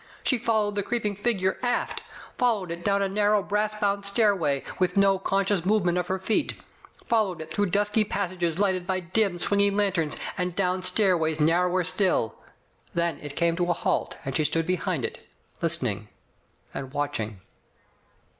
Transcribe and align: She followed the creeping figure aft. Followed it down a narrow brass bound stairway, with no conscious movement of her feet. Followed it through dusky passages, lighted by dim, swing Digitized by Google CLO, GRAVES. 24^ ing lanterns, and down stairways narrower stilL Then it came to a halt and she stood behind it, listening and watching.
She 0.23 0.39
followed 0.39 0.73
the 0.73 0.81
creeping 0.81 1.15
figure 1.15 1.59
aft. 1.61 2.01
Followed 2.35 2.71
it 2.71 2.83
down 2.83 3.03
a 3.03 3.07
narrow 3.07 3.43
brass 3.43 3.79
bound 3.79 4.03
stairway, 4.03 4.63
with 4.79 4.97
no 4.97 5.19
conscious 5.19 5.63
movement 5.63 5.99
of 5.99 6.07
her 6.07 6.17
feet. 6.17 6.55
Followed 7.05 7.39
it 7.39 7.51
through 7.51 7.67
dusky 7.67 8.03
passages, 8.03 8.57
lighted 8.57 8.87
by 8.87 9.01
dim, 9.01 9.37
swing 9.37 9.59
Digitized 9.59 9.61
by 9.61 9.61
Google 9.61 9.61
CLO, 9.61 9.61
GRAVES. 9.61 9.67
24^ 9.67 9.67
ing 9.67 9.77
lanterns, 9.77 10.21
and 10.39 10.55
down 10.55 10.81
stairways 10.81 11.39
narrower 11.39 11.83
stilL 11.83 12.35
Then 12.95 13.19
it 13.19 13.35
came 13.35 13.55
to 13.57 13.69
a 13.69 13.73
halt 13.73 14.15
and 14.25 14.35
she 14.35 14.43
stood 14.43 14.65
behind 14.65 15.05
it, 15.05 15.19
listening 15.61 16.07
and 16.73 16.91
watching. 16.91 17.41